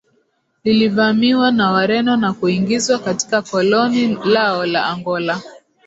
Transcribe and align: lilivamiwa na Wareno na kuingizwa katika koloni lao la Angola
lilivamiwa 0.63 1.51
na 1.51 1.71
Wareno 1.71 2.17
na 2.17 2.33
kuingizwa 2.33 2.99
katika 2.99 3.41
koloni 3.41 4.15
lao 4.15 4.65
la 4.65 4.85
Angola 4.85 5.41